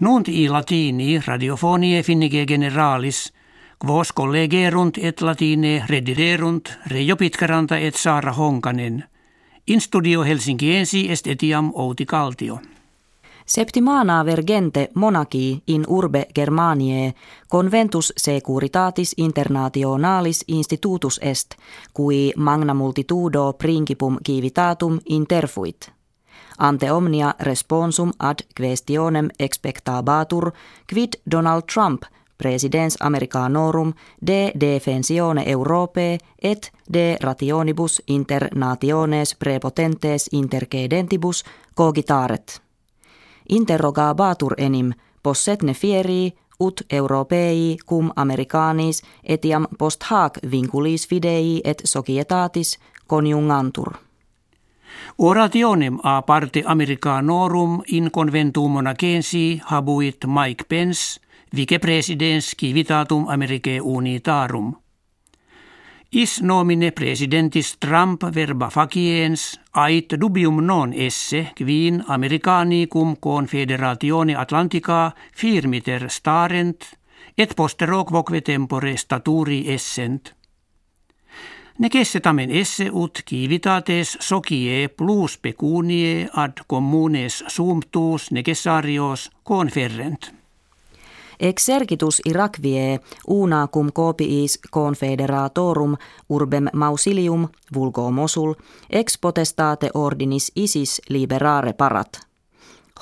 [0.00, 3.32] Nunt i latini radiofonie finnige generalis,
[3.82, 9.04] quos collegerunt et latine redirerunt Reijo Pitkaranta et Saara Honkanen.
[9.66, 12.60] In studio Helsinkiensi est etiam Outi Kaltio.
[13.46, 17.12] Septimana vergente monarchi in urbe Germaniae
[17.50, 21.54] conventus securitatis internationalis institutus est,
[21.96, 25.97] qui magna multitudo principum civitatum interfuit.
[26.58, 30.50] Ante omnia responsum ad questionem expectabatur
[30.92, 32.02] quid Donald Trump
[32.38, 33.92] presidens Americanorum
[34.26, 42.62] de defensione Europae et de rationibus inter nationes prepotentes intercedentibus cogitaret
[43.48, 44.92] interrogabatur enim
[45.22, 52.78] possetne fieri ut europei cum americanis etiam post hac vinculis fidei et societatis
[53.08, 54.07] conjungantur.
[55.18, 61.20] Orationem a parte Americanorum in conventum monacensi habuit Mike Pence,
[61.56, 64.74] vicepresidens civitatum Americae unitarum–
[66.10, 76.08] Is nomine presidentis Trump verba faciens ait dubium non esse quin Americanicum confederatione Atlantica firmiter
[76.08, 76.96] starent
[77.36, 80.37] et postero quoque tempore staturi essent.
[81.78, 90.34] Necesse tamen esse ut civitates socie plus pecunie ad communes sumptus necessarios conferrent.
[91.40, 95.96] Exercitus Irakvie una cum copiis confederatorum
[96.28, 98.54] urbem mausilium vulgo Mosul
[98.90, 102.20] ex potestate ordinis isis liberare parat.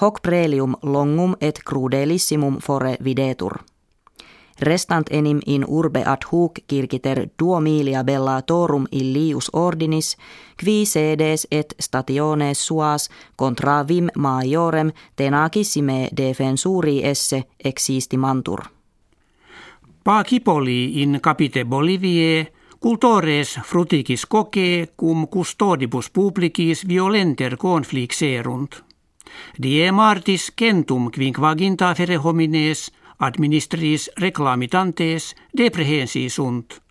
[0.00, 3.58] Hoc prelium longum et crudelissimum fore videtur.
[4.60, 10.16] Restant enim in urbe ad hoc kirkiter duomilia bellatorum illius ordinis,
[10.56, 18.60] qui sedes et stationes suas contra vim majorem tenacissime defensuri esse existimantur.
[20.04, 28.84] Pacipoli in capite Bolivie cultores fruticis coque cum custodibus publicis violenter conflixerunt.
[29.62, 36.82] Die martis centum quinquaginta fere homines– administris reclamitantes deprehensi sunt,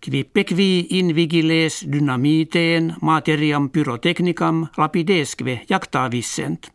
[0.00, 6.72] quippe qui in vigiles dynamiteen materiam pyrotechnicam lapidesque jactavissent.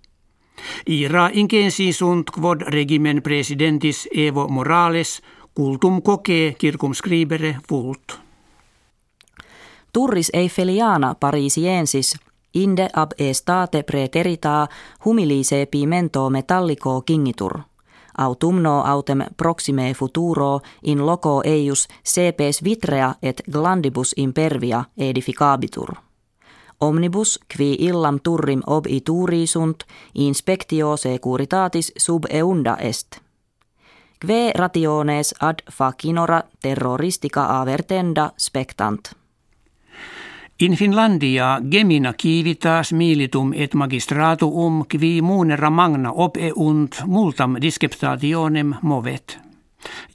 [0.86, 5.22] Ira incensi sunt quod regimen presidentis Evo Morales
[5.54, 8.20] cultum coque circumscribere vult.
[9.94, 12.16] Turris Eiffeliana Parisiensis
[12.54, 14.68] inde ab estate preterita
[15.06, 17.62] humilise pimento metallico kingitur–
[18.18, 25.96] autumno autem proxime futuro in loco eius cepes vitrea et glandibus impervia edificabitur.
[26.80, 29.84] Omnibus qui illam turrim obituri sunt
[30.16, 33.18] inspectio securitatis sub eunda est.
[34.20, 39.23] Kve rationes ad facinora terroristica avertenda spectant.
[40.64, 49.38] In Finlandia gemina kivitas militum et magistratuum qui munera magna opeunt multam disceptationem movet.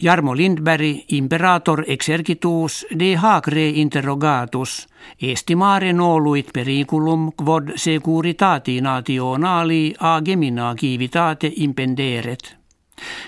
[0.01, 4.87] Jarmo Lindberg, imperator exercitus de hacre interrogatus,
[5.21, 12.57] estimare noluit periculum quod securitati nationali a gemina kivitate impenderet.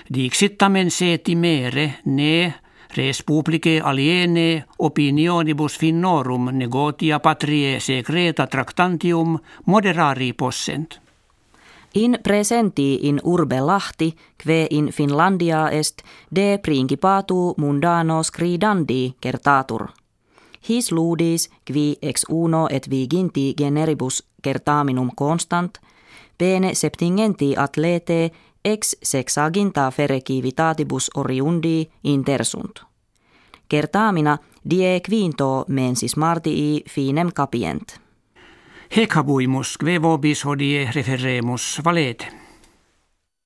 [0.09, 2.53] Dixit tamen se timere ne
[2.95, 10.99] res publicae aliene opinionibus finnorum negotia patrie secreta tractantium moderari possent.
[11.93, 16.01] In presenti in urbe Lahti, kve in Finlandia est,
[16.35, 19.87] de principatu mundano scridandi kertatur.
[20.69, 25.79] His ludis, qui ex uno et viginti generibus kertaminum constant,
[26.37, 28.31] bene septingenti atlete
[28.65, 32.83] ex sexaginta ferekivitatibus oriundi intersunt.
[33.69, 34.37] Kertaamina
[34.69, 37.99] die quinto mensis martii finem capient.
[38.95, 42.40] Hec habuimus, kve vobis hodie referemus valete.